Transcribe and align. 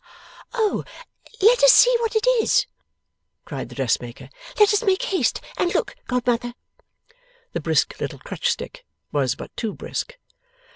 'Let 0.59 1.63
us 1.63 1.71
see 1.71 1.95
what 1.99 2.15
it 2.15 2.25
is,' 2.41 2.65
cried 3.45 3.69
the 3.69 3.75
dressmaker. 3.75 4.31
'Let 4.59 4.73
us 4.73 4.81
make 4.81 5.03
haste 5.03 5.39
and 5.59 5.71
look, 5.75 5.95
godmother.' 6.07 6.55
The 7.53 7.61
brisk 7.61 7.99
little 8.01 8.17
crutch 8.17 8.49
stick 8.49 8.83
was 9.11 9.35
but 9.35 9.55
too 9.55 9.75
brisk. 9.75 10.17